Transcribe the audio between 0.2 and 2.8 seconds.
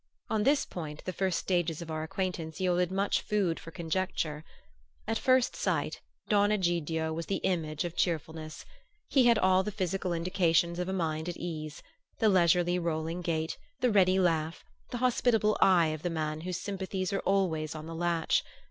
On this point the first stages of our acquaintance